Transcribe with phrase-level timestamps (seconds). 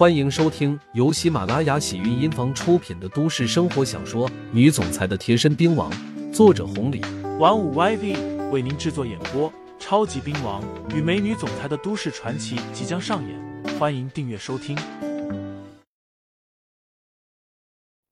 [0.00, 5.92] 欢迎收听由喜马拉雅喜韵音房出品的都市生活小说《女总裁的贴身兵王》，
[6.32, 7.02] 作者红礼，
[7.38, 9.52] 玩五 YV 为您制作演播。
[9.78, 14.74] 超级兵王与美女总裁的都市传奇即将上演，欢迎订阅收听。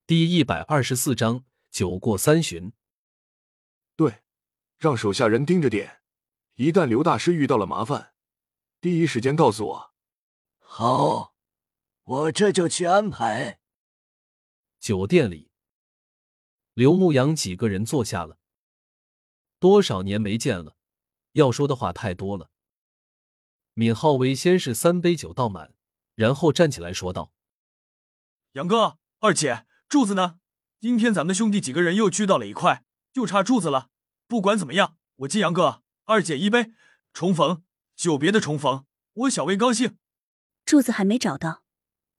[0.07, 2.71] 第一百二十四章，酒过三巡。
[3.97, 4.17] 对，
[4.79, 6.01] 让手下人盯着点，
[6.57, 8.11] 一旦刘大师遇到了麻烦，
[8.79, 9.91] 第一时间告诉我。
[10.59, 11.38] 好。
[12.09, 13.61] 我这就去安排。
[14.81, 15.51] 酒店里，
[16.73, 18.39] 刘牧阳几个人坐下了。
[19.59, 20.75] 多少年没见了，
[21.33, 22.51] 要说的话太多了。
[23.75, 25.75] 闵浩为先是三杯酒倒满，
[26.15, 27.35] 然后站起来说道
[28.53, 30.41] ：“杨哥，二姐，柱子呢？
[30.81, 33.91] 今天咱们兄弟几个人又聚到了一块，就差柱子了。
[34.27, 36.73] 不管怎么样，我敬杨哥、二姐一杯，
[37.13, 39.99] 重逢，久别的重逢，我小薇高兴。
[40.65, 41.65] 柱子还没找到。”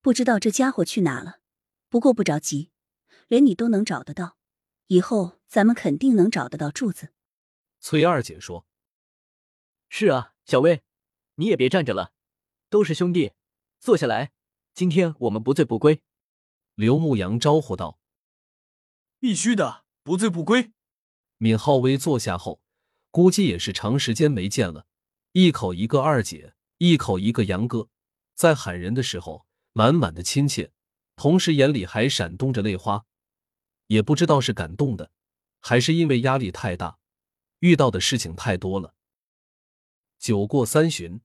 [0.02, 1.42] 不知道这家伙去哪了，
[1.90, 2.72] 不过不着急，
[3.28, 4.38] 连你都能找得到，
[4.88, 7.10] 以后咱们肯定能找得到柱子。
[7.82, 8.66] 崔二姐说
[9.90, 10.84] ：“是啊，小薇，
[11.36, 12.14] 你也别站着了，
[12.70, 13.34] 都是兄弟，
[13.80, 14.32] 坐下来，
[14.74, 16.02] 今天我们不醉不归。”
[16.76, 18.00] 刘牧阳招呼道
[19.20, 20.72] ：“必须的，不醉不归。”
[21.40, 22.62] 闵浩威坐下后，
[23.12, 24.88] 估计也是长时间没见了，
[25.34, 27.90] 一口一个二姐，一口一个杨哥，
[28.34, 29.49] 在喊人的时候。
[29.74, 30.72] 满满的亲切，
[31.16, 33.06] 同时眼里还闪动着泪花，
[33.88, 35.12] 也不知道是感动的，
[35.60, 37.00] 还是因为压力太大，
[37.60, 38.96] 遇到的事情太多了。
[40.18, 41.22] 酒过三巡，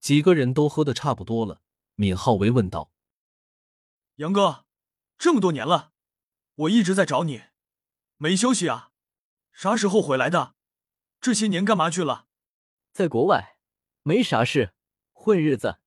[0.00, 1.62] 几个人都喝的差不多了。
[1.96, 2.92] 闵浩为问道
[4.16, 4.66] ：“杨哥，
[5.16, 5.92] 这么多年了，
[6.54, 7.44] 我一直在找你，
[8.18, 8.92] 没休息啊？
[9.52, 10.54] 啥时候回来的？
[11.20, 12.26] 这些年干嘛去了？
[12.92, 13.58] 在国外，
[14.02, 14.74] 没啥事，
[15.12, 15.78] 混日子。”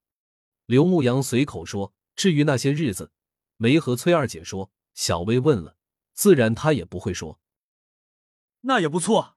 [0.70, 3.12] 刘牧阳随口说：“至于那些日子，
[3.58, 4.72] 没和崔二姐说。
[4.94, 5.75] 小薇问了，
[6.14, 7.39] 自然他也不会说。
[8.59, 9.35] 那也不错，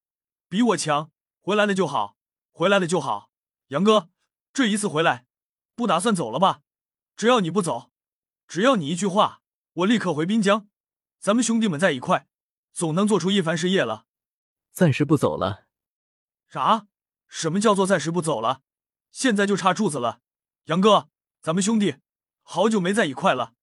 [0.51, 1.11] 比我强。
[1.41, 2.19] 回来了就好，
[2.51, 3.31] 回来了就好。
[3.69, 4.11] 杨哥，
[4.53, 5.25] 这一次回来，
[5.75, 6.61] 不打算走了吧？
[7.17, 7.91] 只要你不走，
[8.47, 9.41] 只要你一句话，
[9.73, 10.69] 我立刻回滨江。
[11.19, 12.29] 咱们兄弟们在一块，
[12.75, 14.05] 总能做出一番事业了。
[14.71, 15.65] 暂时不走了？
[16.47, 16.89] 啥？
[17.27, 18.61] 什么叫做暂时不走了？
[19.11, 20.21] 现在就差柱子了，
[20.65, 21.09] 杨哥。”
[21.43, 21.97] 咱们兄弟
[22.43, 23.55] 好久没在一块了，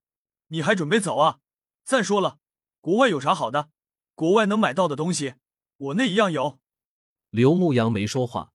[0.47, 1.39] 你还准备走啊？
[1.85, 2.37] 再说了，
[2.81, 3.69] 国外有啥好的？
[4.15, 5.35] 国外能买到的东西，
[5.77, 6.59] 我那一样有。
[7.29, 8.51] 刘牧阳没说话，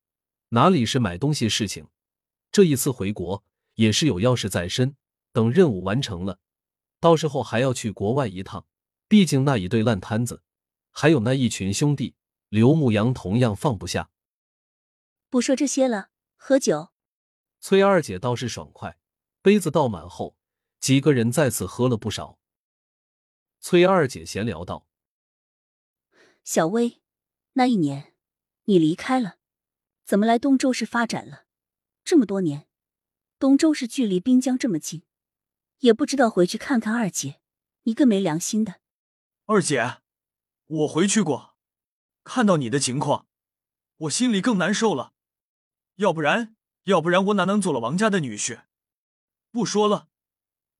[0.50, 1.88] 哪里是买东西事情？
[2.52, 3.42] 这一次回国
[3.76, 4.94] 也是有要事在身，
[5.32, 6.38] 等任务完成了，
[7.00, 8.66] 到时候还要去国外一趟。
[9.08, 10.42] 毕竟那一对烂摊子，
[10.90, 12.14] 还有那一群兄弟，
[12.50, 14.10] 刘牧阳同样放不下。
[15.30, 16.90] 不说这些了，喝酒。
[17.60, 18.98] 崔二姐倒是爽快。
[19.44, 20.38] 杯子倒满后，
[20.81, 22.38] 几个人再次喝了不少。
[23.60, 24.88] 崔二姐闲聊道
[26.43, 27.03] ：“小薇，
[27.53, 28.15] 那一年
[28.65, 29.37] 你离开了，
[30.03, 31.44] 怎么来东州市发展了？
[32.03, 32.66] 这么多年，
[33.38, 35.03] 东州市距离滨江这么近，
[35.81, 37.43] 也不知道回去看看二姐，
[37.82, 38.76] 一个没良心的。”
[39.44, 39.99] 二姐，
[40.65, 41.55] 我回去过，
[42.22, 43.26] 看到你的情况，
[43.99, 45.12] 我心里更难受了。
[45.97, 48.62] 要不然，要不然我哪能做了王家的女婿？
[49.54, 50.09] 不说了，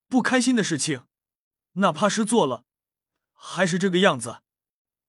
[0.09, 1.05] 不开心的事情，
[1.75, 2.65] 哪怕是做了，
[3.31, 4.41] 还是这个样子。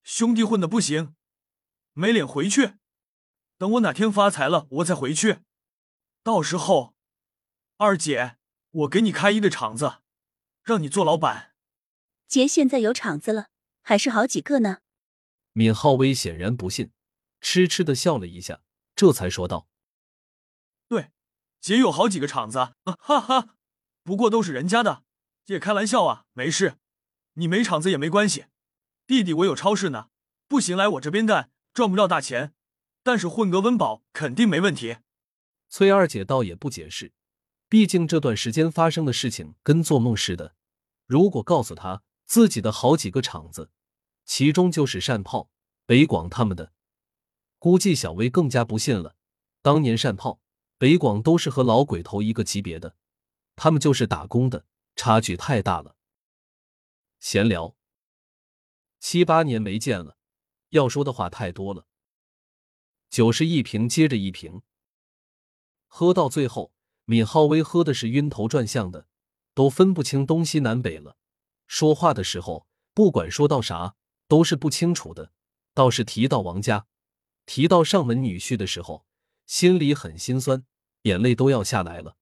[0.04, 1.16] 兄弟混的不行，
[1.92, 2.74] 没脸回去。
[3.58, 5.40] 等我哪天发财了，我再回去。
[6.22, 6.94] 到时候，
[7.78, 8.36] 二姐，
[8.70, 9.96] 我给你开一个厂子，
[10.62, 11.56] 让你做老板。
[12.28, 13.48] 姐现在有厂子了，
[13.82, 14.78] 还是好几个呢。
[15.54, 16.92] 闵浩威显然不信，
[17.40, 18.60] 痴痴的笑了一下，
[18.94, 19.66] 这才说道
[20.86, 21.10] ：“对，
[21.60, 22.58] 姐有好几个厂子，
[23.00, 23.54] 哈哈。”
[24.06, 25.02] 不过都是人家的，
[25.44, 26.76] 姐开玩笑啊，没事，
[27.34, 28.44] 你没厂子也没关系。
[29.04, 30.10] 弟弟我有超市呢，
[30.46, 32.54] 不行来我这边干，赚不了大钱，
[33.02, 34.98] 但是混个温饱肯定没问题。
[35.68, 37.12] 崔二姐倒也不解释，
[37.68, 40.54] 毕竟这段时间发生的事情跟做梦似的。
[41.06, 43.72] 如果告诉他自己的好几个厂子，
[44.24, 45.50] 其中就是善炮、
[45.84, 46.72] 北广他们的，
[47.58, 49.16] 估计小薇更加不信了。
[49.62, 50.40] 当年善炮、
[50.78, 52.94] 北广都是和老鬼头一个级别的。
[53.56, 55.96] 他们就是打工的，差距太大了。
[57.18, 57.74] 闲聊，
[59.00, 60.16] 七八年没见了，
[60.68, 61.86] 要说的话太多了。
[63.08, 64.62] 酒是一瓶接着一瓶，
[65.86, 66.72] 喝到最后，
[67.06, 69.08] 闵浩威喝的是晕头转向的，
[69.54, 71.16] 都分不清东西南北了。
[71.66, 73.96] 说话的时候，不管说到啥，
[74.28, 75.32] 都是不清楚的。
[75.72, 76.86] 倒是提到王家，
[77.46, 79.06] 提到上门女婿的时候，
[79.46, 80.66] 心里很心酸，
[81.02, 82.16] 眼泪都要下来了。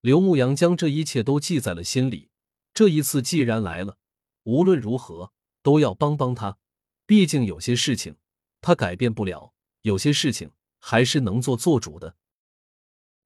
[0.00, 2.30] 刘牧阳将这一切都记在了心里。
[2.72, 3.98] 这一次既然来了，
[4.44, 6.58] 无论如何都要帮帮他。
[7.06, 8.16] 毕竟有些事情
[8.60, 12.16] 他改变不了，有些事情还是能做做主的。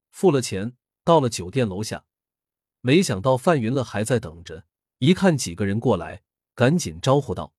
[0.09, 2.05] 付了钱，到了酒店楼下，
[2.81, 4.65] 没想到范云乐还在等着。
[4.99, 6.23] 一看几个人过来，
[6.55, 7.53] 赶紧招呼道：“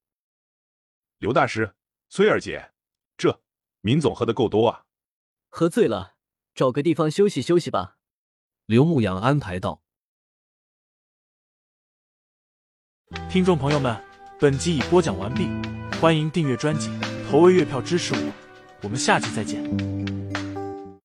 [1.19, 1.75] 刘大师，
[2.09, 2.73] 崔二姐，
[3.17, 3.43] 这
[3.83, 4.87] 闵总喝的够多啊，
[5.51, 6.17] 喝醉了，
[6.55, 7.94] 找个地方休息休息吧。”
[8.67, 9.83] 刘牧阳安排道。
[13.29, 13.95] 听众朋友们，
[14.41, 15.47] 本集已播讲完毕，
[16.01, 16.89] 欢迎订阅专辑，
[17.29, 18.33] 投喂月票支持我，
[18.83, 19.94] 我们下期再见。